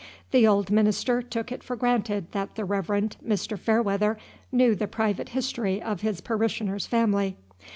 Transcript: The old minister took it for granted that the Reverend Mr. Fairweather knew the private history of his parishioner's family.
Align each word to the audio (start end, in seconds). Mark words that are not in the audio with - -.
The 0.31 0.47
old 0.47 0.71
minister 0.71 1.21
took 1.21 1.51
it 1.51 1.61
for 1.63 1.75
granted 1.75 2.31
that 2.31 2.55
the 2.55 2.65
Reverend 2.65 3.17
Mr. 3.23 3.55
Fairweather 3.55 4.17
knew 4.51 4.73
the 4.73 4.87
private 4.87 5.29
history 5.29 5.79
of 5.79 6.01
his 6.01 6.21
parishioner's 6.21 6.87
family. 6.87 7.37